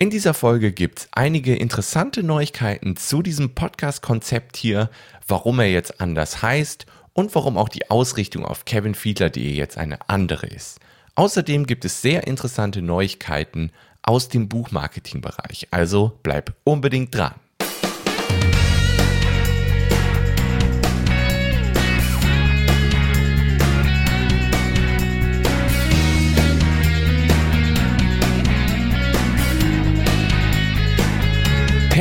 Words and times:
In 0.00 0.10
dieser 0.10 0.32
Folge 0.32 0.70
gibt 0.70 1.00
es 1.00 1.08
einige 1.10 1.56
interessante 1.56 2.22
Neuigkeiten 2.22 2.94
zu 2.94 3.20
diesem 3.20 3.56
Podcast-Konzept 3.56 4.56
hier, 4.56 4.90
warum 5.26 5.58
er 5.58 5.68
jetzt 5.72 6.00
anders 6.00 6.40
heißt 6.40 6.86
und 7.14 7.34
warum 7.34 7.58
auch 7.58 7.68
die 7.68 7.90
Ausrichtung 7.90 8.44
auf 8.44 8.64
kevinfiedler.de 8.64 9.52
jetzt 9.52 9.76
eine 9.76 10.08
andere 10.08 10.46
ist. 10.46 10.78
Außerdem 11.16 11.66
gibt 11.66 11.84
es 11.84 12.00
sehr 12.00 12.28
interessante 12.28 12.80
Neuigkeiten 12.80 13.72
aus 14.02 14.28
dem 14.28 14.48
Buchmarketing-Bereich, 14.48 15.66
also 15.72 16.16
bleib 16.22 16.54
unbedingt 16.62 17.12
dran. 17.12 17.34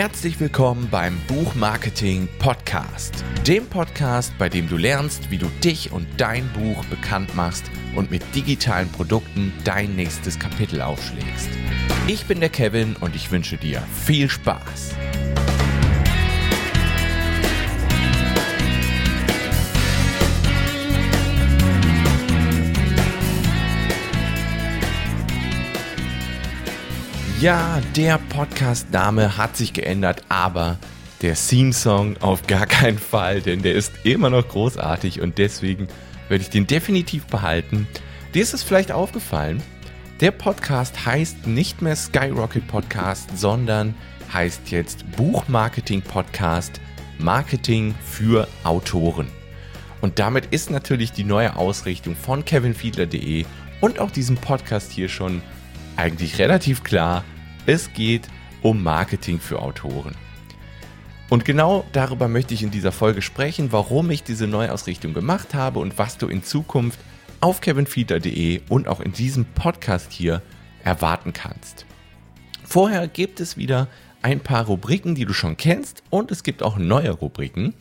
Herzlich 0.07 0.39
willkommen 0.39 0.88
beim 0.89 1.20
Buchmarketing 1.27 2.29
Podcast, 2.39 3.25
dem 3.45 3.66
Podcast, 3.66 4.31
bei 4.38 4.47
dem 4.47 4.70
du 4.70 4.77
lernst, 4.77 5.31
wie 5.31 5.38
du 5.38 5.47
dich 5.61 5.91
und 5.91 6.07
dein 6.16 6.47
Buch 6.53 6.85
bekannt 6.85 7.35
machst 7.35 7.70
und 7.93 8.09
mit 8.09 8.23
digitalen 8.33 8.89
Produkten 8.89 9.52
dein 9.66 9.97
nächstes 9.97 10.39
Kapitel 10.39 10.81
aufschlägst. 10.81 11.49
Ich 12.07 12.25
bin 12.25 12.39
der 12.39 12.47
Kevin 12.47 12.95
und 13.02 13.17
ich 13.17 13.31
wünsche 13.31 13.57
dir 13.57 13.81
viel 14.05 14.30
Spaß. 14.30 14.95
Ja, 27.47 27.81
der 27.95 28.17
Podcast-Name 28.17 29.37
hat 29.37 29.55
sich 29.55 29.71
geändert, 29.71 30.21
aber 30.27 30.77
der 31.22 31.33
Theme-Song 31.33 32.17
auf 32.17 32.45
gar 32.45 32.66
keinen 32.66 32.99
Fall, 32.99 33.39
denn 33.39 33.61
der 33.61 33.73
ist 33.73 33.94
immer 34.03 34.30
noch 34.30 34.45
großartig 34.45 35.22
und 35.22 35.38
deswegen 35.38 35.88
werde 36.27 36.41
ich 36.41 36.49
den 36.49 36.67
definitiv 36.67 37.25
behalten. 37.27 37.88
Dir 38.33 38.41
ist 38.41 38.53
es 38.53 38.63
vielleicht 38.63 38.91
aufgefallen, 38.91 39.63
der 40.19 40.31
Podcast 40.31 41.05
heißt 41.05 41.47
nicht 41.47 41.81
mehr 41.81 41.95
Skyrocket 41.95 42.67
Podcast, 42.67 43.30
sondern 43.38 43.95
heißt 44.33 44.69
jetzt 44.69 45.09
Buchmarketing 45.16 46.02
Podcast 46.02 46.81
Marketing 47.17 47.95
für 48.03 48.45
Autoren. 48.66 49.29
Und 50.02 50.19
damit 50.19 50.47
ist 50.47 50.69
natürlich 50.69 51.13
die 51.13 51.23
neue 51.23 51.55
Ausrichtung 51.55 52.13
von 52.13 52.44
kevinfiedler.de 52.44 53.45
und 53.79 54.00
auch 54.00 54.11
diesem 54.11 54.35
Podcast 54.35 54.91
hier 54.91 55.07
schon 55.07 55.41
eigentlich 55.95 56.39
relativ 56.39 56.83
klar, 56.83 57.23
es 57.67 57.91
geht 57.93 58.29
um 58.61 58.81
Marketing 58.81 59.41
für 59.41 59.61
Autoren. 59.61 60.15
Und 61.29 61.43
genau 61.43 61.85
darüber 61.91 62.29
möchte 62.29 62.53
ich 62.53 62.63
in 62.63 62.71
dieser 62.71 62.93
Folge 62.93 63.21
sprechen, 63.21 63.73
warum 63.73 64.09
ich 64.09 64.23
diese 64.23 64.47
Neuausrichtung 64.47 65.13
gemacht 65.13 65.53
habe 65.53 65.79
und 65.79 65.97
was 65.97 66.17
du 66.17 66.27
in 66.27 66.43
Zukunft 66.43 66.97
auf 67.41 67.59
kevinfiedler.de 67.59 68.61
und 68.69 68.88
auch 68.88 69.01
in 69.01 69.11
diesem 69.11 69.43
Podcast 69.43 70.13
hier 70.13 70.41
erwarten 70.85 71.33
kannst. 71.33 71.85
Vorher 72.63 73.09
gibt 73.09 73.41
es 73.41 73.57
wieder 73.57 73.89
ein 74.21 74.39
paar 74.39 74.65
Rubriken, 74.65 75.13
die 75.13 75.25
du 75.25 75.33
schon 75.33 75.57
kennst 75.57 76.03
und 76.09 76.31
es 76.31 76.43
gibt 76.43 76.63
auch 76.63 76.77
neue 76.77 77.11
Rubriken. 77.11 77.73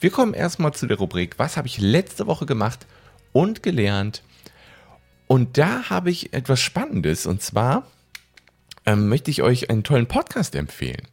Wir 0.00 0.10
kommen 0.10 0.32
erstmal 0.32 0.72
zu 0.72 0.86
der 0.86 0.96
Rubrik, 0.96 1.38
was 1.38 1.58
habe 1.58 1.68
ich 1.68 1.78
letzte 1.78 2.26
Woche 2.26 2.46
gemacht 2.46 2.86
und 3.32 3.62
gelernt 3.62 4.22
und 5.26 5.58
da 5.58 5.90
habe 5.90 6.10
ich 6.10 6.32
etwas 6.32 6.60
Spannendes 6.60 7.26
und 7.26 7.42
zwar 7.42 7.86
ähm, 8.86 9.08
möchte 9.08 9.30
ich 9.30 9.42
euch 9.42 9.68
einen 9.68 9.84
tollen 9.84 10.06
Podcast 10.06 10.54
empfehlen. 10.54 11.06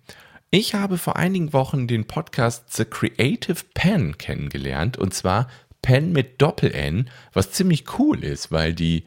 Ich 0.52 0.75
habe 0.75 0.99
vor 0.99 1.16
einigen 1.16 1.52
Wochen 1.52 1.88
den 1.88 2.05
Podcast 2.05 2.71
The 2.73 2.85
Creative 2.85 3.57
Pen 3.73 4.17
kennengelernt 4.17 4.97
und 4.97 5.13
zwar 5.13 5.47
Pen 5.81 6.12
mit 6.13 6.41
Doppel-N, 6.41 7.09
was 7.33 7.51
ziemlich 7.51 7.97
cool 7.97 8.23
ist, 8.23 8.51
weil 8.51 8.73
die, 8.73 9.06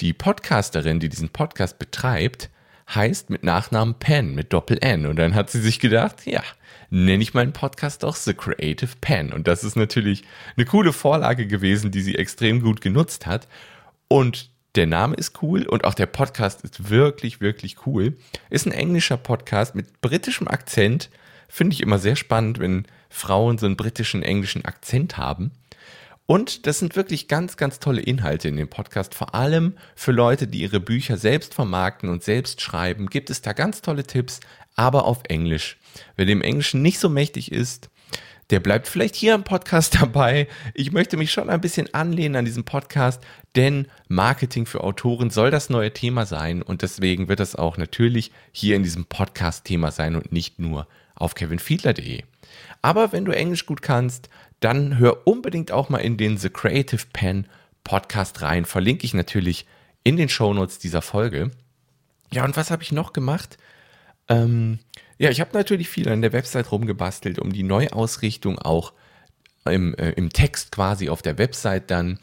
die 0.00 0.12
Podcasterin, 0.12 1.00
die 1.00 1.08
diesen 1.08 1.28
Podcast 1.28 1.78
betreibt, 1.78 2.48
heißt 2.92 3.30
mit 3.30 3.44
Nachnamen 3.44 3.98
Pen 3.98 4.34
mit 4.34 4.52
Doppel-N. 4.52 5.06
Und 5.06 5.16
dann 5.16 5.34
hat 5.34 5.50
sie 5.50 5.60
sich 5.60 5.80
gedacht, 5.80 6.26
ja, 6.26 6.42
nenne 6.90 7.22
ich 7.22 7.34
meinen 7.34 7.52
Podcast 7.52 8.04
auch 8.04 8.16
The 8.16 8.34
Creative 8.34 8.90
Pen. 9.00 9.32
Und 9.32 9.48
das 9.48 9.64
ist 9.64 9.76
natürlich 9.76 10.24
eine 10.56 10.66
coole 10.66 10.92
Vorlage 10.92 11.46
gewesen, 11.46 11.90
die 11.90 12.02
sie 12.02 12.14
extrem 12.14 12.60
gut 12.60 12.80
genutzt 12.80 13.26
hat. 13.26 13.48
Und 14.08 14.50
der 14.74 14.86
Name 14.86 15.14
ist 15.14 15.42
cool 15.42 15.66
und 15.66 15.84
auch 15.84 15.94
der 15.94 16.06
Podcast 16.06 16.62
ist 16.62 16.90
wirklich, 16.90 17.40
wirklich 17.40 17.86
cool. 17.86 18.16
Ist 18.50 18.66
ein 18.66 18.72
englischer 18.72 19.16
Podcast 19.16 19.74
mit 19.74 20.00
britischem 20.00 20.48
Akzent. 20.48 21.10
Finde 21.48 21.74
ich 21.74 21.80
immer 21.80 21.98
sehr 21.98 22.16
spannend, 22.16 22.58
wenn 22.58 22.86
Frauen 23.08 23.58
so 23.58 23.66
einen 23.66 23.76
britischen, 23.76 24.22
englischen 24.22 24.64
Akzent 24.64 25.16
haben. 25.16 25.52
Und 26.26 26.66
das 26.66 26.78
sind 26.78 26.96
wirklich 26.96 27.28
ganz, 27.28 27.56
ganz 27.56 27.78
tolle 27.78 28.00
Inhalte 28.00 28.48
in 28.48 28.56
dem 28.56 28.68
Podcast. 28.68 29.14
Vor 29.14 29.34
allem 29.34 29.74
für 29.94 30.12
Leute, 30.12 30.46
die 30.48 30.62
ihre 30.62 30.80
Bücher 30.80 31.18
selbst 31.18 31.54
vermarkten 31.54 32.08
und 32.08 32.24
selbst 32.24 32.60
schreiben, 32.60 33.08
gibt 33.08 33.30
es 33.30 33.42
da 33.42 33.52
ganz 33.52 33.82
tolle 33.82 34.04
Tipps, 34.04 34.40
aber 34.74 35.04
auf 35.04 35.20
Englisch. 35.28 35.76
Wer 36.16 36.26
dem 36.26 36.42
Englischen 36.42 36.82
nicht 36.82 36.98
so 36.98 37.08
mächtig 37.08 37.52
ist, 37.52 37.90
der 38.50 38.60
bleibt 38.60 38.88
vielleicht 38.88 39.14
hier 39.14 39.34
im 39.34 39.44
Podcast 39.44 39.94
dabei. 40.00 40.48
Ich 40.74 40.92
möchte 40.92 41.16
mich 41.16 41.32
schon 41.32 41.50
ein 41.50 41.60
bisschen 41.60 41.92
anlehnen 41.94 42.36
an 42.36 42.44
diesem 42.44 42.64
Podcast, 42.64 43.22
denn 43.56 43.86
Marketing 44.08 44.66
für 44.66 44.82
Autoren 44.82 45.30
soll 45.30 45.50
das 45.50 45.70
neue 45.70 45.92
Thema 45.92 46.26
sein 46.26 46.62
und 46.62 46.82
deswegen 46.82 47.28
wird 47.28 47.40
es 47.40 47.56
auch 47.56 47.76
natürlich 47.76 48.32
hier 48.52 48.76
in 48.76 48.82
diesem 48.82 49.06
Podcast 49.06 49.64
Thema 49.64 49.90
sein 49.90 50.16
und 50.16 50.32
nicht 50.32 50.58
nur 50.58 50.86
auf 51.14 51.34
kevinfiedler.de. 51.34 52.22
Aber 52.82 53.12
wenn 53.12 53.24
du 53.24 53.32
Englisch 53.32 53.66
gut 53.66 53.82
kannst, 53.82 54.28
dann 54.60 54.98
hör 54.98 55.26
unbedingt 55.26 55.72
auch 55.72 55.88
mal 55.88 55.98
in 55.98 56.16
den 56.16 56.36
The 56.36 56.50
Creative 56.50 57.02
Pen 57.12 57.46
Podcast 57.82 58.42
rein. 58.42 58.64
Verlinke 58.64 59.04
ich 59.04 59.14
natürlich 59.14 59.66
in 60.02 60.16
den 60.16 60.28
Shownotes 60.28 60.78
dieser 60.78 61.02
Folge. 61.02 61.50
Ja, 62.32 62.44
und 62.44 62.56
was 62.56 62.70
habe 62.70 62.82
ich 62.82 62.92
noch 62.92 63.12
gemacht? 63.12 63.58
Ähm, 64.28 64.78
ja, 65.18 65.30
ich 65.30 65.40
habe 65.40 65.50
natürlich 65.54 65.88
viel 65.88 66.08
an 66.08 66.22
der 66.22 66.32
Website 66.32 66.70
rumgebastelt, 66.72 67.38
um 67.38 67.52
die 67.52 67.62
Neuausrichtung 67.62 68.58
auch 68.58 68.92
im, 69.64 69.94
äh, 69.94 70.10
im 70.12 70.30
Text 70.30 70.72
quasi 70.72 71.08
auf 71.08 71.22
der 71.22 71.38
Website 71.38 71.90
dann 71.90 72.18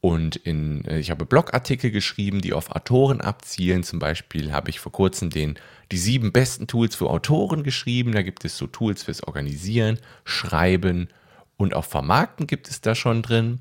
und 0.00 0.36
in, 0.36 0.84
äh, 0.84 0.98
ich 0.98 1.10
habe 1.10 1.26
Blogartikel 1.26 1.90
geschrieben, 1.90 2.40
die 2.40 2.52
auf 2.52 2.70
Autoren 2.70 3.20
abzielen. 3.20 3.82
Zum 3.82 3.98
Beispiel 3.98 4.52
habe 4.52 4.70
ich 4.70 4.78
vor 4.78 4.92
kurzem 4.92 5.30
den, 5.30 5.58
die 5.90 5.98
sieben 5.98 6.32
besten 6.32 6.66
Tools 6.66 6.94
für 6.94 7.10
Autoren 7.10 7.64
geschrieben. 7.64 8.12
Da 8.12 8.22
gibt 8.22 8.44
es 8.44 8.56
so 8.56 8.66
Tools 8.66 9.02
fürs 9.02 9.24
Organisieren, 9.24 9.98
Schreiben 10.24 11.08
und 11.56 11.74
auch 11.74 11.84
Vermarkten 11.84 12.46
gibt 12.46 12.68
es 12.68 12.80
da 12.80 12.94
schon 12.94 13.22
drin. 13.22 13.60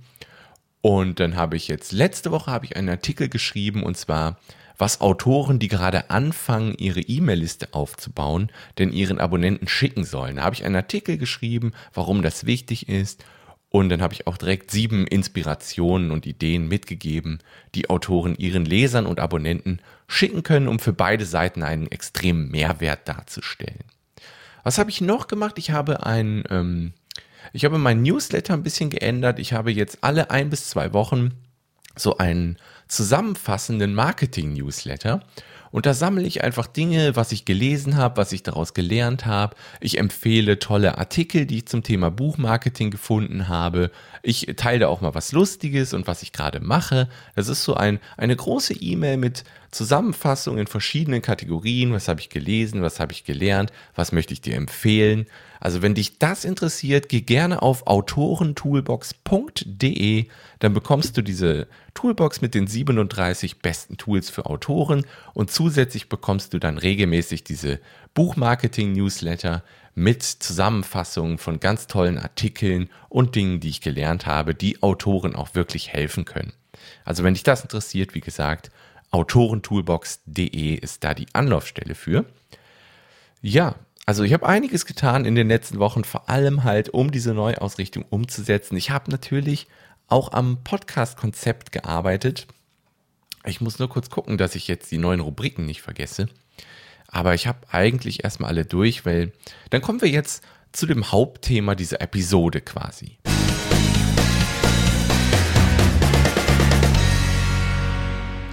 Und 0.81 1.19
dann 1.19 1.35
habe 1.35 1.55
ich 1.55 1.67
jetzt, 1.67 1.91
letzte 1.93 2.29
Woche 2.29 2.51
habe 2.51 2.65
ich 2.65 2.75
einen 2.77 2.89
Artikel 2.89 3.27
geschrieben 3.27 3.81
und 3.81 3.97
zwar 3.97 4.37
was 4.77 5.01
Autoren, 5.01 5.59
die 5.59 5.67
gerade 5.67 6.09
anfangen, 6.09 6.75
ihre 6.77 7.01
E-Mail-Liste 7.01 7.73
aufzubauen, 7.73 8.51
denn 8.77 8.91
ihren 8.91 9.19
Abonnenten 9.19 9.67
schicken 9.67 10.03
sollen. 10.03 10.37
Da 10.37 10.43
habe 10.43 10.55
ich 10.55 10.65
einen 10.65 10.75
Artikel 10.75 11.17
geschrieben, 11.17 11.73
warum 11.93 12.21
das 12.21 12.45
wichtig 12.45 12.89
ist. 12.89 13.23
Und 13.69 13.89
dann 13.89 14.01
habe 14.01 14.13
ich 14.13 14.25
auch 14.25 14.37
direkt 14.37 14.71
sieben 14.71 15.05
Inspirationen 15.05 16.11
und 16.11 16.25
Ideen 16.25 16.67
mitgegeben, 16.67 17.39
die 17.73 17.89
Autoren 17.89 18.35
ihren 18.37 18.63
Lesern 18.63 19.05
und 19.05 19.19
Abonnenten 19.19 19.79
schicken 20.07 20.43
können, 20.43 20.67
um 20.67 20.79
für 20.79 20.93
beide 20.93 21.25
Seiten 21.25 21.61
einen 21.61 21.87
extremen 21.87 22.49
Mehrwert 22.49 23.07
darzustellen. 23.07 23.83
Was 24.63 24.77
habe 24.77 24.89
ich 24.89 25.01
noch 25.01 25.27
gemacht? 25.27 25.57
Ich 25.57 25.71
habe 25.71 26.05
ein, 26.05 26.43
ähm, 26.49 26.93
ich 27.53 27.65
habe 27.65 27.77
mein 27.77 28.01
Newsletter 28.01 28.53
ein 28.53 28.63
bisschen 28.63 28.89
geändert. 28.89 29.39
Ich 29.39 29.53
habe 29.53 29.71
jetzt 29.71 29.99
alle 30.01 30.31
ein 30.31 30.49
bis 30.49 30.69
zwei 30.69 30.93
Wochen 30.93 31.33
so 31.97 32.17
einen 32.17 32.57
zusammenfassenden 32.87 33.93
Marketing-Newsletter. 33.93 35.21
Und 35.71 35.85
da 35.85 35.93
sammle 35.93 36.23
ich 36.25 36.41
einfach 36.41 36.67
Dinge, 36.67 37.17
was 37.17 37.33
ich 37.33 37.43
gelesen 37.43 37.97
habe, 37.97 38.15
was 38.15 38.31
ich 38.31 38.43
daraus 38.43 38.73
gelernt 38.73 39.25
habe. 39.25 39.57
Ich 39.81 39.97
empfehle 39.97 40.57
tolle 40.57 40.97
Artikel, 40.97 41.45
die 41.45 41.57
ich 41.57 41.67
zum 41.67 41.83
Thema 41.83 42.09
Buchmarketing 42.11 42.91
gefunden 42.91 43.49
habe. 43.49 43.91
Ich 44.23 44.47
teile 44.55 44.87
auch 44.87 45.01
mal 45.01 45.15
was 45.15 45.33
Lustiges 45.33 45.93
und 45.93 46.07
was 46.07 46.23
ich 46.23 46.31
gerade 46.31 46.61
mache. 46.61 47.09
Das 47.35 47.49
ist 47.49 47.65
so 47.65 47.73
ein, 47.73 47.99
eine 48.15 48.37
große 48.37 48.73
E-Mail 48.73 49.17
mit 49.17 49.43
Zusammenfassung 49.75 50.57
in 50.57 50.65
verschiedenen 50.67 51.21
Kategorien. 51.21 51.91
Was 51.91 52.07
habe 52.07 52.21
ich 52.21 52.29
gelesen? 52.29 52.81
Was 52.81 52.99
habe 52.99 53.11
ich 53.11 53.25
gelernt? 53.25 53.71
Was 53.93 54.11
möchte 54.11 54.33
ich 54.33 54.41
dir 54.41 54.55
empfehlen? 54.55 55.27
Also 55.59 55.81
wenn 55.81 55.95
dich 55.95 56.17
das 56.17 56.45
interessiert, 56.45 57.09
geh 57.09 57.19
gerne 57.21 57.61
auf 57.61 57.87
autorentoolbox.de, 57.87 60.27
dann 60.59 60.73
bekommst 60.73 61.17
du 61.17 61.21
diese 61.21 61.67
Toolbox 61.93 62.39
mit 62.41 62.53
den 62.53 62.67
37 62.67 63.59
besten 63.59 63.97
Tools 63.97 64.29
für 64.29 64.45
Autoren 64.45 65.05
und 65.33 65.51
zusätzlich 65.51 66.07
bekommst 66.07 66.53
du 66.53 66.59
dann 66.59 66.77
regelmäßig 66.77 67.43
diese 67.43 67.81
Buchmarketing-Newsletter 68.13 69.63
mit 69.95 70.23
Zusammenfassungen 70.23 71.37
von 71.37 71.59
ganz 71.59 71.87
tollen 71.87 72.17
Artikeln 72.17 72.89
und 73.09 73.35
Dingen, 73.35 73.59
die 73.59 73.67
ich 73.69 73.81
gelernt 73.81 74.25
habe, 74.25 74.55
die 74.55 74.81
Autoren 74.83 75.35
auch 75.35 75.55
wirklich 75.55 75.91
helfen 75.91 76.23
können. 76.25 76.53
Also 77.05 77.23
wenn 77.23 77.33
dich 77.33 77.43
das 77.43 77.61
interessiert, 77.61 78.13
wie 78.13 78.21
gesagt, 78.21 78.71
autorentoolbox.de 79.11 80.75
ist 80.75 81.03
da 81.03 81.13
die 81.13 81.27
Anlaufstelle 81.33 81.95
für. 81.95 82.25
Ja, 83.41 83.75
also 84.05 84.23
ich 84.23 84.33
habe 84.33 84.47
einiges 84.47 84.85
getan 84.85 85.25
in 85.25 85.35
den 85.35 85.47
letzten 85.47 85.79
Wochen, 85.79 86.03
vor 86.03 86.29
allem 86.29 86.63
halt, 86.63 86.89
um 86.89 87.11
diese 87.11 87.33
Neuausrichtung 87.33 88.05
umzusetzen. 88.09 88.77
Ich 88.77 88.91
habe 88.91 89.09
natürlich 89.09 89.67
auch 90.07 90.31
am 90.31 90.63
Podcast-Konzept 90.63 91.71
gearbeitet. 91.71 92.47
Ich 93.45 93.61
muss 93.61 93.79
nur 93.79 93.89
kurz 93.89 94.09
gucken, 94.09 94.37
dass 94.37 94.55
ich 94.55 94.67
jetzt 94.67 94.91
die 94.91 94.97
neuen 94.97 95.19
Rubriken 95.19 95.65
nicht 95.65 95.81
vergesse. 95.81 96.27
Aber 97.07 97.33
ich 97.33 97.47
habe 97.47 97.59
eigentlich 97.71 98.23
erstmal 98.23 98.49
alle 98.49 98.65
durch, 98.65 99.05
weil 99.05 99.31
dann 99.69 99.81
kommen 99.81 100.01
wir 100.01 100.09
jetzt 100.09 100.43
zu 100.71 100.85
dem 100.85 101.11
Hauptthema 101.11 101.73
dieser 101.73 102.01
Episode 102.01 102.61
quasi. 102.61 103.17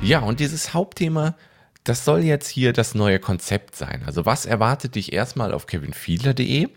Ja, 0.03 0.19
und 0.19 0.41
dieses 0.41 0.75
Hauptthema, 0.75 1.37
das 1.85 2.05
soll 2.05 2.25
jetzt 2.25 2.49
hier 2.49 2.73
das 2.73 2.97
neue 2.97 3.21
Konzept 3.21 3.77
sein. 3.77 4.03
Also 4.05 4.27
was 4.27 4.47
erwartet 4.47 4.97
dich 4.97 5.13
erstmal 5.13 5.55
auf 5.55 5.67
kevinfiedler.de? 5.67 6.69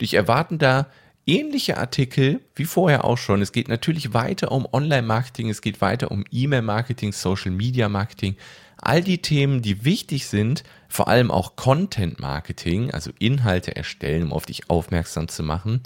Dich 0.00 0.14
erwarten 0.14 0.58
da 0.58 0.86
ähnliche 1.26 1.76
Artikel 1.76 2.40
wie 2.56 2.64
vorher 2.64 3.04
auch 3.04 3.18
schon. 3.18 3.42
Es 3.42 3.52
geht 3.52 3.68
natürlich 3.68 4.14
weiter 4.14 4.50
um 4.50 4.66
Online-Marketing, 4.70 5.50
es 5.50 5.60
geht 5.60 5.82
weiter 5.82 6.10
um 6.10 6.24
E-Mail-Marketing, 6.30 7.12
Social-Media-Marketing, 7.12 8.36
all 8.78 9.02
die 9.02 9.18
Themen, 9.18 9.60
die 9.60 9.84
wichtig 9.84 10.26
sind, 10.26 10.64
vor 10.88 11.08
allem 11.08 11.30
auch 11.30 11.56
Content-Marketing, 11.56 12.92
also 12.92 13.10
Inhalte 13.18 13.76
erstellen, 13.76 14.24
um 14.24 14.32
auf 14.32 14.46
dich 14.46 14.70
aufmerksam 14.70 15.28
zu 15.28 15.42
machen. 15.42 15.82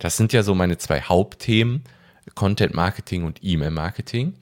Das 0.00 0.16
sind 0.16 0.32
ja 0.32 0.42
so 0.42 0.56
meine 0.56 0.76
zwei 0.76 1.02
Hauptthemen, 1.02 1.84
Content-Marketing 2.34 3.22
und 3.22 3.38
E-Mail-Marketing. 3.42 4.34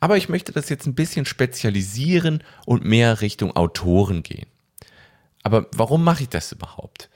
Aber 0.00 0.16
ich 0.16 0.28
möchte 0.28 0.52
das 0.52 0.68
jetzt 0.68 0.86
ein 0.86 0.94
bisschen 0.94 1.24
spezialisieren 1.24 2.42
und 2.66 2.84
mehr 2.84 3.20
Richtung 3.20 3.56
Autoren 3.56 4.22
gehen. 4.22 4.46
Aber 5.42 5.66
warum 5.72 6.04
mache 6.04 6.24
ich 6.24 6.28
das 6.28 6.52
überhaupt? 6.52 7.08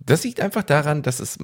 Das 0.00 0.24
liegt 0.24 0.40
einfach 0.40 0.62
daran, 0.62 1.02
dass 1.02 1.20
es 1.20 1.38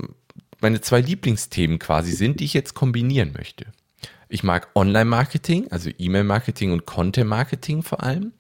meine 0.61 0.81
zwei 0.81 1.01
Lieblingsthemen 1.01 1.79
quasi 1.79 2.13
sind, 2.13 2.41
die 2.41 2.45
ich 2.45 2.55
jetzt 2.55 2.75
kombinieren 2.75 3.33
möchte. 3.37 3.67
Ich 4.29 4.43
mag 4.43 4.69
Online-Marketing, 4.75 5.69
also 5.71 5.91
E-Mail-Marketing 5.97 6.73
und 6.73 6.87
Content-Marketing 6.87 7.83
vor 7.83 8.03
allem. 8.03 8.33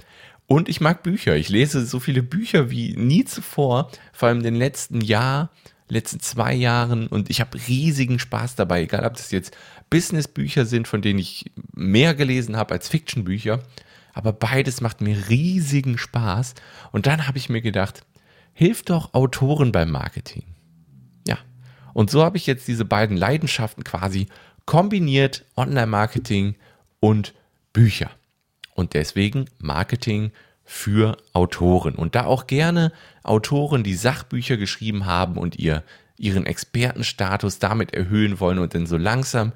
Und 0.46 0.68
ich 0.68 0.80
mag 0.80 1.02
Bücher. 1.02 1.36
Ich 1.36 1.48
lese 1.48 1.86
so 1.86 2.00
viele 2.00 2.22
Bücher 2.22 2.70
wie 2.70 2.96
nie 2.96 3.24
zuvor, 3.24 3.90
vor 4.12 4.28
allem 4.28 4.38
in 4.38 4.44
den 4.44 4.56
letzten 4.56 5.00
Jahr, 5.00 5.50
letzten 5.88 6.20
zwei 6.20 6.54
Jahren. 6.54 7.06
Und 7.06 7.30
ich 7.30 7.40
habe 7.40 7.58
riesigen 7.68 8.18
Spaß 8.18 8.56
dabei, 8.56 8.82
egal 8.82 9.04
ob 9.04 9.14
das 9.14 9.30
jetzt 9.30 9.56
Business-Bücher 9.90 10.66
sind, 10.66 10.88
von 10.88 11.02
denen 11.02 11.18
ich 11.18 11.50
mehr 11.72 12.14
gelesen 12.14 12.56
habe 12.56 12.74
als 12.74 12.88
Fiction-Bücher. 12.88 13.62
Aber 14.12 14.32
beides 14.32 14.80
macht 14.80 15.00
mir 15.00 15.28
riesigen 15.28 15.98
Spaß. 15.98 16.54
Und 16.92 17.06
dann 17.06 17.26
habe 17.26 17.38
ich 17.38 17.48
mir 17.48 17.60
gedacht, 17.60 18.04
hilft 18.52 18.90
doch 18.90 19.12
Autoren 19.14 19.72
beim 19.72 19.90
Marketing. 19.90 20.44
Ja. 21.26 21.38
Und 21.92 22.10
so 22.10 22.22
habe 22.22 22.36
ich 22.36 22.46
jetzt 22.46 22.68
diese 22.68 22.84
beiden 22.84 23.16
Leidenschaften 23.16 23.84
quasi 23.84 24.28
kombiniert, 24.66 25.44
Online-Marketing 25.56 26.54
und 27.00 27.34
Bücher. 27.72 28.10
Und 28.74 28.94
deswegen 28.94 29.46
Marketing 29.58 30.32
für 30.64 31.16
Autoren. 31.32 31.94
Und 31.94 32.14
da 32.14 32.24
auch 32.24 32.46
gerne 32.46 32.92
Autoren, 33.22 33.84
die 33.84 33.94
Sachbücher 33.94 34.56
geschrieben 34.56 35.06
haben 35.06 35.36
und 35.36 35.58
ihr, 35.58 35.82
ihren 36.16 36.46
Expertenstatus 36.46 37.58
damit 37.58 37.94
erhöhen 37.94 38.40
wollen 38.40 38.58
und 38.58 38.74
dann 38.74 38.86
so 38.86 38.96
langsam 38.96 39.52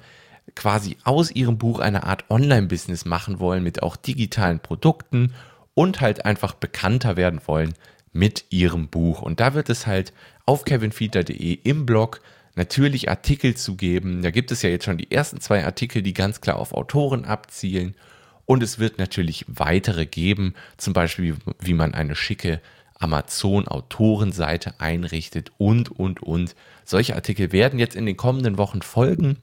quasi 0.55 0.97
aus 1.03 1.31
ihrem 1.31 1.57
Buch 1.57 1.79
eine 1.79 2.03
Art 2.03 2.29
Online-Business 2.29 3.05
machen 3.05 3.39
wollen 3.39 3.63
mit 3.63 3.83
auch 3.83 3.95
digitalen 3.95 4.59
Produkten 4.59 5.33
und 5.73 6.01
halt 6.01 6.25
einfach 6.25 6.53
bekannter 6.53 7.17
werden 7.17 7.41
wollen 7.45 7.73
mit 8.11 8.45
ihrem 8.49 8.87
Buch. 8.87 9.21
Und 9.21 9.39
da 9.39 9.53
wird 9.53 9.69
es 9.69 9.87
halt 9.87 10.13
auf 10.45 10.65
kevinfiedler.de 10.65 11.53
im 11.63 11.85
Blog 11.85 12.21
natürlich 12.55 13.09
Artikel 13.09 13.55
zu 13.55 13.75
geben. 13.75 14.21
Da 14.21 14.31
gibt 14.31 14.51
es 14.51 14.61
ja 14.61 14.69
jetzt 14.69 14.85
schon 14.85 14.97
die 14.97 15.11
ersten 15.11 15.39
zwei 15.39 15.63
Artikel, 15.63 16.01
die 16.01 16.13
ganz 16.13 16.41
klar 16.41 16.57
auf 16.57 16.73
Autoren 16.73 17.25
abzielen. 17.25 17.95
Und 18.45 18.63
es 18.63 18.79
wird 18.79 18.97
natürlich 18.97 19.45
weitere 19.47 20.07
geben, 20.07 20.55
zum 20.77 20.93
Beispiel 20.93 21.37
wie 21.59 21.75
man 21.75 21.93
eine 21.93 22.15
schicke 22.15 22.61
Amazon-Autorenseite 22.99 24.75
einrichtet 24.79 25.51
und, 25.57 25.89
und, 25.91 26.21
und. 26.21 26.55
Solche 26.85 27.15
Artikel 27.15 27.51
werden 27.51 27.79
jetzt 27.79 27.95
in 27.95 28.05
den 28.05 28.17
kommenden 28.17 28.57
Wochen 28.57 28.81
folgen. 28.81 29.37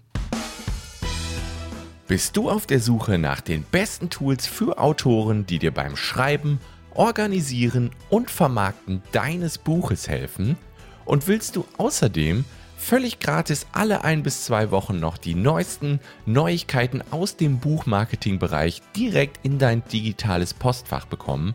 Bist 2.06 2.36
du 2.36 2.48
auf 2.48 2.66
der 2.66 2.78
Suche 2.78 3.18
nach 3.18 3.40
den 3.40 3.64
besten 3.64 4.10
Tools 4.10 4.46
für 4.46 4.78
Autoren, 4.78 5.44
die 5.44 5.58
dir 5.58 5.72
beim 5.72 5.96
Schreiben, 5.96 6.60
Organisieren 6.94 7.90
und 8.10 8.30
Vermarkten 8.30 9.02
deines 9.10 9.58
Buches 9.58 10.08
helfen? 10.08 10.56
Und 11.04 11.26
willst 11.26 11.56
du 11.56 11.66
außerdem 11.78 12.44
völlig 12.76 13.18
gratis 13.18 13.66
alle 13.72 14.04
ein 14.04 14.22
bis 14.22 14.44
zwei 14.44 14.70
Wochen 14.70 15.00
noch 15.00 15.18
die 15.18 15.34
neuesten 15.34 15.98
Neuigkeiten 16.26 17.02
aus 17.10 17.36
dem 17.36 17.58
Buchmarketing-Bereich 17.58 18.82
direkt 18.94 19.44
in 19.44 19.58
dein 19.58 19.82
digitales 19.88 20.54
Postfach 20.54 21.06
bekommen? 21.06 21.54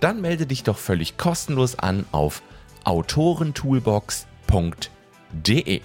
Dann 0.00 0.20
melde 0.22 0.46
dich 0.46 0.62
doch 0.62 0.78
völlig 0.78 1.18
kostenlos 1.18 1.78
an 1.78 2.06
auf 2.10 2.40
autorentoolbox.de. 2.84 5.80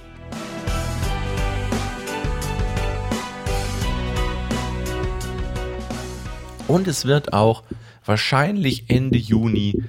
Und 6.68 6.88
es 6.88 7.06
wird 7.06 7.32
auch 7.34 7.62
wahrscheinlich 8.06 8.90
Ende 8.90 9.18
Juni 9.18 9.84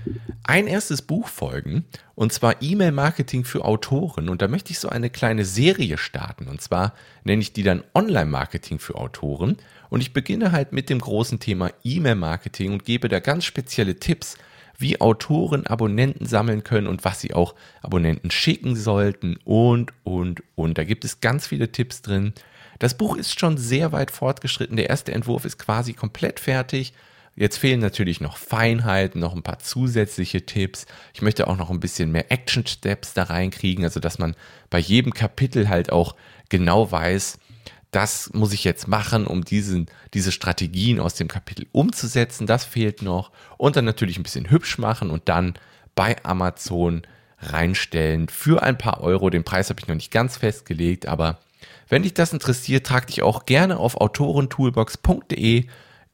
ein 0.45 0.67
erstes 0.67 1.03
Buch 1.03 1.29
folgen, 1.29 1.85
und 2.15 2.33
zwar 2.33 2.63
E-Mail-Marketing 2.63 3.45
für 3.45 3.65
Autoren. 3.65 4.29
Und 4.29 4.43
da 4.43 4.49
möchte 4.49 4.71
ich 4.71 4.79
so 4.79 4.89
eine 4.89 5.11
kleine 5.11 5.45
Serie 5.45 5.99
starten. 5.99 6.49
Und 6.49 6.61
zwar 6.61 6.95
nenne 7.25 7.43
ich 7.43 7.53
die 7.53 7.63
dann 7.63 7.83
Online-Marketing 7.95 8.79
für 8.79 8.95
Autoren. 8.95 9.57
Und 9.91 10.01
ich 10.01 10.13
beginne 10.13 10.53
halt 10.53 10.73
mit 10.73 10.89
dem 10.89 11.01
großen 11.01 11.41
Thema 11.41 11.71
E-Mail-Marketing 11.85 12.73
und 12.73 12.85
gebe 12.85 13.09
da 13.09 13.21
ganz 13.21 13.45
spezielle 13.45 13.97
Tipps, 13.99 14.37
wie 14.79 15.01
Autoren 15.01 15.67
Abonnenten 15.67 16.27
sammeln 16.27 16.63
können 16.63 16.87
und 16.87 17.05
was 17.05 17.21
sie 17.21 17.35
auch 17.35 17.55
Abonnenten 17.83 18.31
schicken 18.31 18.77
sollten 18.77 19.39
und, 19.45 19.93
und, 20.05 20.43
und. 20.55 20.79
Da 20.79 20.85
gibt 20.85 21.05
es 21.05 21.21
ganz 21.21 21.47
viele 21.47 21.73
Tipps 21.73 22.03
drin. 22.03 22.35
Das 22.79 22.97
Buch 22.97 23.17
ist 23.17 23.39
schon 23.39 23.57
sehr 23.57 23.93
weit 23.93 24.11
fortgeschritten. 24.11 24.77
Der 24.77 24.91
erste 24.91 25.13
Entwurf 25.13 25.45
ist 25.45 25.59
quasi 25.59 25.95
komplett 25.95 26.41
fertig. 26.41 26.93
Jetzt 27.37 27.59
fehlen 27.59 27.81
natürlich 27.81 28.23
noch 28.23 28.39
Feinheiten, 28.39 29.21
noch 29.21 29.35
ein 29.35 29.43
paar 29.43 29.59
zusätzliche 29.59 30.47
Tipps. 30.47 30.87
Ich 31.13 31.21
möchte 31.21 31.47
auch 31.47 31.57
noch 31.57 31.69
ein 31.69 31.81
bisschen 31.81 32.11
mehr 32.11 32.33
Action-Steps 32.33 33.13
da 33.13 33.25
reinkriegen, 33.25 33.85
also 33.85 34.01
dass 34.01 34.19
man 34.19 34.35
bei 34.71 34.79
jedem 34.79 35.13
Kapitel 35.13 35.69
halt 35.69 35.93
auch 35.93 36.17
genau 36.49 36.91
weiß, 36.91 37.39
das 37.91 38.33
muss 38.33 38.53
ich 38.53 38.65
jetzt 38.65 38.89
machen, 38.89 39.27
um 39.27 39.45
diesen, 39.45 39.87
diese 40.15 40.33
Strategien 40.33 40.99
aus 40.99 41.15
dem 41.15 41.29
Kapitel 41.29 41.67
umzusetzen. 41.73 42.47
Das 42.47 42.65
fehlt 42.65 43.03
noch. 43.03 43.31
Und 43.59 43.77
dann 43.77 43.85
natürlich 43.85 44.19
ein 44.19 44.23
bisschen 44.23 44.51
hübsch 44.51 44.79
machen 44.79 45.11
und 45.11 45.29
dann 45.29 45.55
bei 45.95 46.17
Amazon 46.25 47.03
reinstellen 47.39 48.29
für 48.29 48.63
ein 48.63 48.79
paar 48.79 49.03
Euro. 49.03 49.31
Den 49.31 49.45
Preis 49.45 49.71
habe 49.71 49.81
ich 49.81 49.89
noch 49.89 49.95
nicht 49.95 50.11
ganz 50.11 50.39
festgelegt, 50.39 51.07
aber 51.07 51.39
wenn 51.89 52.03
dich 52.03 52.15
das 52.15 52.33
interessiert, 52.33 52.87
trag 52.87 53.07
dich 53.07 53.23
auch 53.23 53.47
gerne 53.47 53.79
auf 53.79 54.01
autorentoolbox.de 54.01 55.67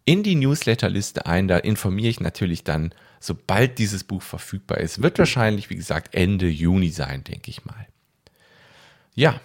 in 0.05 0.23
die 0.23 0.35
Newsletterliste 0.35 1.27
ein. 1.27 1.49
Da 1.49 1.59
informiere 1.59 2.09
ich 2.09 2.21
natürlich 2.21 2.65
dann, 2.65 2.95
sobald 3.21 3.79
dieses 3.79 4.05
Buch 4.05 4.23
verfügbar 4.23 4.79
ist. 4.79 5.03
Wird 5.03 5.19
wahrscheinlich, 5.19 5.71
wie 5.71 5.77
gesagt, 5.77 6.15
Ende 6.15 6.49
Juni 6.49 6.91
sein, 6.91 7.25
denke 7.25 7.51
ich 7.51 7.65
mal. 7.65 7.87
Ja, 9.15 9.41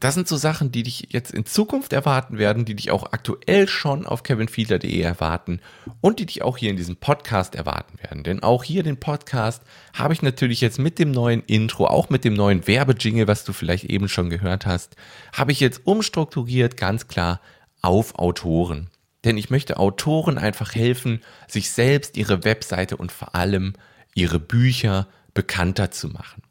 das 0.00 0.14
sind 0.14 0.26
so 0.26 0.36
Sachen, 0.36 0.72
die 0.72 0.82
dich 0.82 1.08
jetzt 1.10 1.32
in 1.32 1.44
Zukunft 1.44 1.92
erwarten 1.92 2.38
werden, 2.38 2.64
die 2.64 2.74
dich 2.74 2.90
auch 2.90 3.12
aktuell 3.12 3.68
schon 3.68 4.06
auf 4.06 4.22
kevinfiedler.de 4.22 5.00
erwarten 5.00 5.60
und 6.00 6.18
die 6.18 6.26
dich 6.26 6.42
auch 6.42 6.56
hier 6.56 6.70
in 6.70 6.76
diesem 6.76 6.96
Podcast 6.96 7.54
erwarten 7.54 7.98
werden. 8.02 8.22
Denn 8.22 8.42
auch 8.42 8.64
hier 8.64 8.82
den 8.82 8.98
Podcast 8.98 9.62
habe 9.92 10.14
ich 10.14 10.22
natürlich 10.22 10.60
jetzt 10.60 10.78
mit 10.78 10.98
dem 10.98 11.10
neuen 11.10 11.42
Intro, 11.42 11.86
auch 11.86 12.08
mit 12.08 12.24
dem 12.24 12.34
neuen 12.34 12.66
Werbejingle, 12.66 13.28
was 13.28 13.44
du 13.44 13.52
vielleicht 13.52 13.84
eben 13.84 14.08
schon 14.08 14.30
gehört 14.30 14.66
hast, 14.66 14.96
habe 15.34 15.52
ich 15.52 15.60
jetzt 15.60 15.82
umstrukturiert, 15.86 16.76
ganz 16.76 17.06
klar, 17.06 17.40
auf 17.82 18.18
Autoren. 18.18 18.88
Denn 19.24 19.36
ich 19.36 19.50
möchte 19.50 19.76
Autoren 19.76 20.38
einfach 20.38 20.74
helfen, 20.74 21.20
sich 21.46 21.70
selbst 21.70 22.16
ihre 22.16 22.44
Webseite 22.44 22.96
und 22.96 23.12
vor 23.12 23.34
allem 23.34 23.74
ihre 24.14 24.40
Bücher 24.40 25.06
bekannter 25.34 25.90
zu 25.90 26.08
machen. 26.08 26.42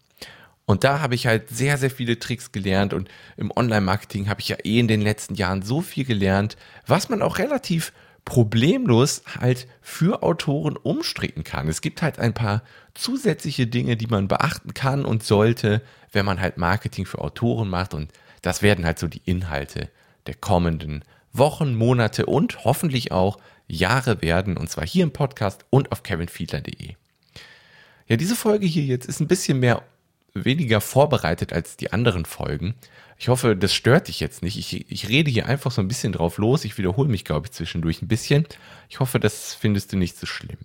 Und 0.66 0.84
da 0.84 1.02
habe 1.02 1.16
ich 1.16 1.28
halt 1.28 1.50
sehr, 1.50 1.78
sehr 1.78 1.92
viele 1.92 2.18
Tricks 2.18 2.52
gelernt 2.52 2.94
und 2.94 3.10
im 3.36 3.52
Online-Marketing 3.52 4.30
habe 4.30 4.40
ich 4.40 4.50
ja 4.50 4.58
eh 4.64 4.80
in 4.80 4.88
den 4.88 5.02
letzten 5.02 5.36
Jahren 5.36 5.64
so 5.64 5.82
viel 5.82 6.06
gelernt, 6.06 6.56
was 6.88 7.10
man 7.10 7.22
auch 7.22 7.40
relativ 7.40 7.92
problemlos 8.24 9.24
halt 9.40 9.68
für 9.82 10.24
Autoren 10.24 10.78
umstricken 10.78 11.44
kann. 11.44 11.68
Es 11.68 11.82
gibt 11.82 12.02
halt 12.02 12.20
ein 12.20 12.34
paar 12.34 12.64
zusätzliche 12.94 13.68
Dinge, 13.68 13.98
die 13.98 14.08
man 14.08 14.28
beachten 14.28 14.74
kann 14.74 15.04
und 15.04 15.24
sollte, 15.24 15.82
wenn 16.12 16.26
man 16.26 16.40
halt 16.40 16.58
Marketing 16.58 17.06
für 17.06 17.20
Autoren 17.20 17.70
macht 17.70 17.94
und 17.94 18.12
das 18.42 18.62
werden 18.62 18.86
halt 18.86 19.00
so 19.00 19.08
die 19.08 19.22
Inhalte 19.26 19.90
der 20.28 20.36
kommenden 20.36 21.04
Wochen, 21.34 21.76
Monate 21.76 22.26
und 22.26 22.64
hoffentlich 22.66 23.12
auch 23.12 23.38
Jahre 23.68 24.22
werden, 24.22 24.58
und 24.58 24.70
zwar 24.70 24.86
hier 24.86 25.04
im 25.04 25.12
Podcast 25.12 25.66
und 25.70 25.92
auf 25.92 26.04
kevinfiedler.de. 26.04 26.96
Ja, 28.08 28.18
diese 28.18 28.36
Folge 28.36 28.66
hier 28.66 28.84
jetzt 28.84 29.06
ist 29.06 29.22
ein 29.22 29.28
bisschen 29.28 29.60
mehr 29.60 29.84
weniger 30.34 30.82
vorbereitet 30.82 31.54
als 31.54 31.78
die 31.78 31.94
anderen 31.94 32.26
Folgen. 32.26 32.76
Ich 33.18 33.30
hoffe, 33.30 33.56
das 33.56 33.74
stört 33.74 34.08
dich 34.08 34.20
jetzt 34.20 34.42
nicht. 34.42 34.58
Ich, 34.58 34.92
ich 34.92 35.08
rede 35.10 35.30
hier 35.30 35.46
einfach 35.46 35.72
so 35.72 35.82
ein 35.82 35.88
bisschen 35.88 36.12
drauf 36.12 36.38
los. 36.38 36.66
Ich 36.66 36.78
wiederhole 36.78 37.08
mich, 37.08 37.24
glaube 37.24 37.46
ich, 37.46 37.52
zwischendurch 37.52 38.02
ein 38.02 38.08
bisschen. 38.08 38.48
Ich 38.90 39.00
hoffe, 39.00 39.20
das 39.20 39.54
findest 39.54 39.94
du 39.94 39.98
nicht 39.98 40.18
so 40.18 40.26
schlimm. 40.26 40.58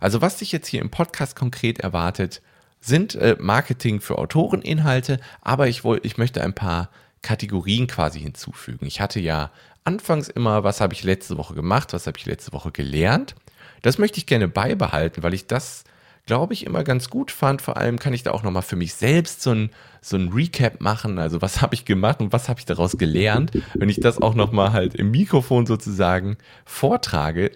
Also 0.00 0.20
was 0.20 0.38
dich 0.38 0.52
jetzt 0.52 0.66
hier 0.66 0.80
im 0.80 0.90
Podcast 0.90 1.36
konkret 1.36 1.80
erwartet, 1.80 2.42
sind 2.80 3.14
äh, 3.14 3.36
Marketing 3.38 4.00
für 4.00 4.18
Autoreninhalte, 4.18 5.20
aber 5.40 5.68
ich, 5.68 5.84
wollte, 5.84 6.06
ich 6.06 6.16
möchte 6.16 6.42
ein 6.42 6.54
paar 6.54 6.90
Kategorien 7.22 7.86
quasi 7.86 8.20
hinzufügen. 8.20 8.86
Ich 8.86 9.00
hatte 9.00 9.20
ja 9.20 9.50
anfangs 9.84 10.28
immer, 10.28 10.64
was 10.64 10.80
habe 10.80 10.94
ich 10.94 11.04
letzte 11.04 11.38
Woche 11.38 11.54
gemacht, 11.54 11.92
was 11.92 12.06
habe 12.06 12.18
ich 12.18 12.26
letzte 12.26 12.52
Woche 12.52 12.72
gelernt. 12.72 13.34
Das 13.82 13.98
möchte 13.98 14.18
ich 14.18 14.26
gerne 14.26 14.48
beibehalten, 14.48 15.22
weil 15.22 15.34
ich 15.34 15.46
das, 15.46 15.84
glaube 16.26 16.52
ich, 16.52 16.66
immer 16.66 16.84
ganz 16.84 17.10
gut 17.10 17.30
fand. 17.30 17.62
Vor 17.62 17.76
allem 17.76 17.98
kann 17.98 18.12
ich 18.12 18.22
da 18.22 18.30
auch 18.30 18.42
nochmal 18.42 18.62
für 18.62 18.76
mich 18.76 18.94
selbst 18.94 19.42
so 19.42 19.50
ein, 19.50 19.70
so 20.00 20.16
ein 20.16 20.28
Recap 20.28 20.80
machen. 20.80 21.18
Also 21.18 21.42
was 21.42 21.62
habe 21.62 21.74
ich 21.74 21.84
gemacht 21.84 22.20
und 22.20 22.32
was 22.32 22.48
habe 22.48 22.60
ich 22.60 22.66
daraus 22.66 22.98
gelernt. 22.98 23.52
Wenn 23.74 23.88
ich 23.88 24.00
das 24.00 24.20
auch 24.20 24.34
nochmal 24.34 24.72
halt 24.72 24.94
im 24.94 25.10
Mikrofon 25.10 25.66
sozusagen 25.66 26.36
vortrage, 26.64 27.50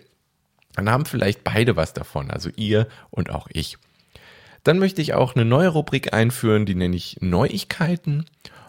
dann 0.74 0.90
haben 0.90 1.06
vielleicht 1.06 1.42
beide 1.42 1.76
was 1.76 1.94
davon, 1.94 2.30
also 2.30 2.50
ihr 2.56 2.86
und 3.10 3.30
auch 3.30 3.48
ich. 3.50 3.78
Dann 4.62 4.78
möchte 4.78 5.00
ich 5.00 5.14
auch 5.14 5.34
eine 5.34 5.44
neue 5.44 5.68
Rubrik 5.68 6.12
einführen, 6.12 6.66
die 6.66 6.74
nenne 6.74 6.96
ich 6.96 7.18
Neuigkeiten. 7.20 8.26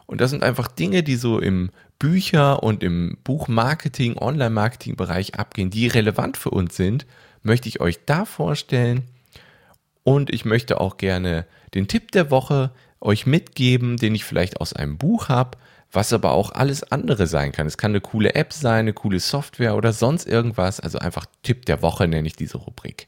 Und 0.07 0.21
das 0.21 0.31
sind 0.31 0.41
einfach 0.41 0.67
Dinge, 0.69 1.03
die 1.03 1.17
so 1.17 1.39
im 1.39 1.69
Bücher- 1.99 2.63
und 2.63 2.81
im 2.81 3.17
Buchmarketing, 3.23 4.17
Online-Marketing-Bereich 4.17 5.35
abgehen, 5.35 5.69
die 5.69 5.87
relevant 5.87 6.37
für 6.37 6.49
uns 6.49 6.75
sind, 6.75 7.05
möchte 7.43 7.69
ich 7.69 7.81
euch 7.81 7.99
da 8.05 8.25
vorstellen. 8.25 9.03
Und 10.03 10.33
ich 10.33 10.45
möchte 10.45 10.79
auch 10.79 10.97
gerne 10.97 11.45
den 11.73 11.87
Tipp 11.87 12.11
der 12.11 12.31
Woche 12.31 12.71
euch 13.01 13.25
mitgeben, 13.25 13.97
den 13.97 14.15
ich 14.15 14.23
vielleicht 14.23 14.61
aus 14.61 14.73
einem 14.73 14.97
Buch 14.97 15.29
habe, 15.29 15.57
was 15.91 16.13
aber 16.13 16.31
auch 16.31 16.51
alles 16.51 16.83
andere 16.83 17.27
sein 17.27 17.51
kann. 17.51 17.67
Es 17.67 17.77
kann 17.77 17.91
eine 17.91 18.01
coole 18.01 18.33
App 18.33 18.53
sein, 18.53 18.79
eine 18.79 18.93
coole 18.93 19.19
Software 19.19 19.75
oder 19.75 19.93
sonst 19.93 20.25
irgendwas. 20.25 20.79
Also 20.79 20.99
einfach 20.99 21.25
Tipp 21.43 21.65
der 21.65 21.81
Woche 21.81 22.07
nenne 22.07 22.27
ich 22.27 22.35
diese 22.35 22.57
Rubrik. 22.57 23.07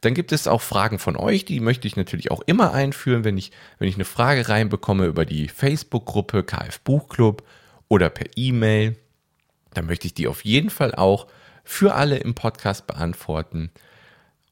Dann 0.00 0.14
gibt 0.14 0.32
es 0.32 0.46
auch 0.46 0.62
Fragen 0.62 0.98
von 0.98 1.16
euch, 1.16 1.44
die 1.44 1.60
möchte 1.60 1.86
ich 1.88 1.96
natürlich 1.96 2.30
auch 2.30 2.42
immer 2.42 2.72
einführen, 2.72 3.24
wenn 3.24 3.38
ich, 3.38 3.52
wenn 3.78 3.88
ich 3.88 3.94
eine 3.94 4.04
Frage 4.04 4.48
reinbekomme 4.48 5.06
über 5.06 5.24
die 5.24 5.48
Facebook-Gruppe 5.48 6.42
KF 6.44 6.80
Buchclub 6.80 7.42
oder 7.88 8.10
per 8.10 8.26
E-Mail. 8.36 8.96
Dann 9.74 9.86
möchte 9.86 10.06
ich 10.06 10.14
die 10.14 10.28
auf 10.28 10.44
jeden 10.44 10.70
Fall 10.70 10.94
auch 10.94 11.26
für 11.64 11.94
alle 11.94 12.18
im 12.18 12.34
Podcast 12.34 12.86
beantworten. 12.86 13.70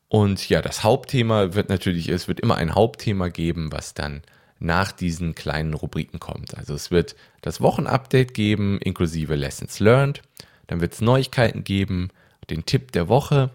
Und 0.09 0.49
ja, 0.49 0.63
das 0.63 0.85
Hauptthema 0.85 1.55
wird 1.55 1.69
natürlich, 1.69 2.09
es 2.09 2.29
wird 2.29 2.41
immer 2.41 2.57
ein 2.57 2.75
Hauptthema 2.75 3.29
geben, 3.29 3.73
was 3.73 3.95
dann 3.95 4.23
nach 4.59 4.93
diesen 4.93 5.35
kleinen 5.35 5.75
Rubriken 5.75 6.21
kommt. 6.21 6.57
Also 6.57 6.75
es 6.75 6.91
wird 6.91 7.17
das 7.43 7.61
Wochenupdate 7.61 8.33
geben, 8.33 8.79
inklusive 8.79 9.35
Lessons 9.35 9.81
Learned. 9.81 10.23
Dann 10.67 10.81
wird 10.81 10.95
es 10.95 11.01
Neuigkeiten 11.01 11.65
geben, 11.65 12.11
den 12.51 12.65
Tipp 12.65 12.93
der 12.93 13.09
Woche 13.09 13.51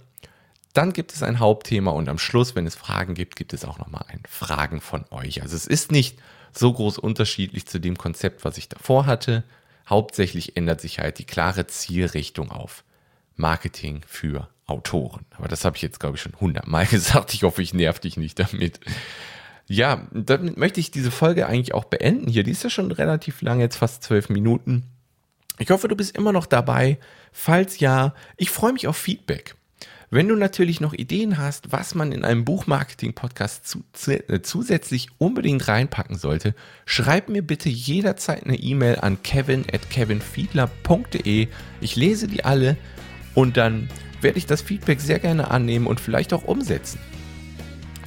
dann 0.79 0.93
gibt 0.93 1.11
es 1.11 1.23
ein 1.23 1.39
Hauptthema 1.39 1.91
und 1.91 2.07
am 2.07 2.17
Schluss, 2.17 2.55
wenn 2.55 2.65
es 2.65 2.73
Fragen 2.73 3.13
gibt, 3.13 3.35
gibt 3.35 3.51
es 3.51 3.65
auch 3.65 3.79
nochmal 3.79 4.05
ein 4.07 4.23
Fragen 4.29 4.79
von 4.79 5.03
euch. 5.11 5.41
Also 5.41 5.57
es 5.57 5.67
ist 5.67 5.91
nicht 5.91 6.19
so 6.53 6.71
groß 6.71 6.97
unterschiedlich 6.99 7.67
zu 7.67 7.79
dem 7.79 7.97
Konzept, 7.97 8.45
was 8.45 8.57
ich 8.57 8.69
davor 8.69 9.05
hatte. 9.05 9.43
Hauptsächlich 9.89 10.55
ändert 10.55 10.79
sich 10.79 10.99
halt 10.99 11.19
die 11.19 11.25
klare 11.25 11.67
Zielrichtung 11.67 12.49
auf 12.49 12.85
Marketing 13.35 14.03
für 14.07 14.47
Autoren. 14.67 15.25
Aber 15.31 15.49
das 15.49 15.65
habe 15.65 15.75
ich 15.75 15.81
jetzt, 15.81 15.99
glaube 15.99 16.15
ich, 16.15 16.21
schon 16.21 16.39
hundertmal 16.39 16.85
gesagt. 16.89 17.33
Ich 17.33 17.43
hoffe, 17.43 17.61
ich 17.61 17.73
nerv 17.73 17.99
dich 17.99 18.15
nicht 18.15 18.39
damit. 18.39 18.79
Ja, 19.67 20.07
damit 20.13 20.55
möchte 20.55 20.79
ich 20.79 20.91
diese 20.91 21.11
Folge 21.11 21.45
eigentlich 21.45 21.73
auch 21.73 21.83
beenden 21.83 22.29
hier. 22.29 22.43
Die 22.43 22.51
ist 22.51 22.63
ja 22.63 22.69
schon 22.69 22.93
relativ 22.93 23.41
lang, 23.41 23.59
jetzt 23.59 23.75
fast 23.75 24.01
zwölf 24.01 24.29
Minuten. 24.29 24.85
Ich 25.57 25.71
hoffe, 25.71 25.89
du 25.89 25.97
bist 25.97 26.15
immer 26.15 26.31
noch 26.31 26.45
dabei. 26.45 26.99
Falls 27.33 27.81
ja, 27.81 28.13
ich 28.37 28.49
freue 28.49 28.71
mich 28.71 28.87
auf 28.87 28.95
Feedback. 28.95 29.55
Wenn 30.11 30.27
du 30.27 30.35
natürlich 30.35 30.81
noch 30.81 30.93
Ideen 30.93 31.37
hast, 31.37 31.71
was 31.71 31.93
man 31.93 32.11
in 32.11 32.25
einem 32.25 32.43
Buchmarketing-Podcast 32.43 33.67
zu, 33.67 33.83
äh, 34.07 34.41
zusätzlich 34.41 35.09
unbedingt 35.19 35.67
reinpacken 35.67 36.17
sollte, 36.17 36.55
schreib 36.85 37.29
mir 37.29 37.43
bitte 37.43 37.69
jederzeit 37.69 38.43
eine 38.43 38.57
E-Mail 38.57 38.97
an 38.99 39.21
kevin 39.21 39.65
at 39.71 39.91
kevinfiedler.de. 39.91 41.47
Ich 41.81 41.95
lese 41.95 42.27
die 42.27 42.43
alle 42.43 42.75
und 43.35 43.55
dann 43.55 43.87
werde 44.21 44.39
ich 44.39 44.47
das 44.47 44.63
Feedback 44.63 44.99
sehr 44.99 45.19
gerne 45.19 45.51
annehmen 45.51 45.85
und 45.85 45.99
vielleicht 45.99 46.33
auch 46.33 46.43
umsetzen. 46.43 46.99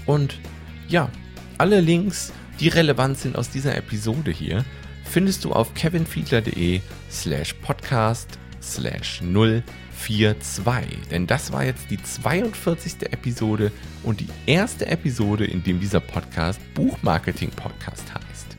Und 0.05 0.41
ja, 0.89 1.09
alle 1.57 1.81
Links, 1.81 2.33
die 2.59 2.69
relevant 2.69 3.19
sind 3.19 3.37
aus 3.37 3.49
dieser 3.49 3.77
Episode 3.77 4.33
hier, 4.33 4.65
findest 5.05 5.45
du 5.45 5.53
auf 5.53 5.73
kevinfiedler.de 5.75 6.81
slash 7.09 7.55
podcast 7.55 8.41
slash 8.63 9.21
0 9.23 9.63
4.2. 10.03 10.83
Denn 11.11 11.27
das 11.27 11.53
war 11.53 11.65
jetzt 11.65 11.91
die 11.91 12.03
42. 12.03 13.13
Episode 13.13 13.73
und 14.03 14.21
die 14.21 14.29
erste 14.47 14.87
Episode, 14.87 15.45
in 15.45 15.63
dem 15.63 15.81
dieser 15.81 16.01
Podcast 16.01 16.61
Buchmarketing 16.75 17.51
Podcast 17.51 18.13
heißt. 18.13 18.57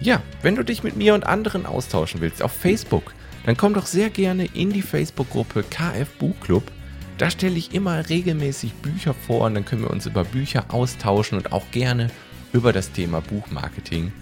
Ja, 0.00 0.22
wenn 0.42 0.54
du 0.54 0.64
dich 0.64 0.82
mit 0.82 0.96
mir 0.96 1.14
und 1.14 1.26
anderen 1.26 1.66
austauschen 1.66 2.20
willst 2.20 2.42
auf 2.42 2.52
Facebook, 2.52 3.14
dann 3.46 3.56
komm 3.56 3.74
doch 3.74 3.86
sehr 3.86 4.10
gerne 4.10 4.46
in 4.52 4.70
die 4.70 4.82
Facebook-Gruppe 4.82 5.64
KF 5.64 6.08
Buchclub. 6.18 6.64
Da 7.16 7.30
stelle 7.30 7.56
ich 7.56 7.74
immer 7.74 8.08
regelmäßig 8.08 8.74
Bücher 8.74 9.14
vor 9.14 9.46
und 9.46 9.54
dann 9.54 9.64
können 9.64 9.82
wir 9.82 9.90
uns 9.90 10.06
über 10.06 10.24
Bücher 10.24 10.66
austauschen 10.68 11.38
und 11.38 11.52
auch 11.52 11.70
gerne 11.72 12.10
über 12.52 12.72
das 12.72 12.92
Thema 12.92 13.20
Buchmarketing. 13.20 14.12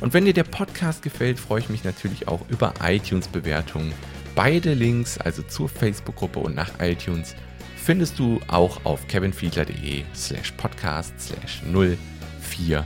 Und 0.00 0.12
wenn 0.12 0.24
dir 0.24 0.34
der 0.34 0.44
Podcast 0.44 1.02
gefällt, 1.02 1.38
freue 1.38 1.60
ich 1.60 1.68
mich 1.68 1.84
natürlich 1.84 2.28
auch 2.28 2.40
über 2.48 2.74
iTunes-Bewertungen 2.82 3.92
Beide 4.34 4.74
Links, 4.74 5.16
also 5.18 5.42
zur 5.42 5.68
Facebook-Gruppe 5.68 6.40
und 6.40 6.54
nach 6.56 6.70
iTunes, 6.80 7.36
findest 7.76 8.18
du 8.18 8.40
auch 8.48 8.84
auf 8.84 9.06
kevinfiedler.de 9.06 10.02
slash 10.14 10.52
podcast 10.52 11.14
slash 11.20 11.62
042. 11.72 12.84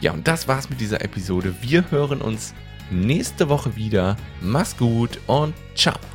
Ja, 0.00 0.12
und 0.12 0.26
das 0.26 0.48
war's 0.48 0.70
mit 0.70 0.80
dieser 0.80 1.02
Episode. 1.02 1.54
Wir 1.60 1.90
hören 1.90 2.22
uns 2.22 2.54
nächste 2.90 3.48
Woche 3.48 3.76
wieder. 3.76 4.16
Mach's 4.40 4.76
gut 4.76 5.18
und 5.26 5.54
ciao. 5.74 6.13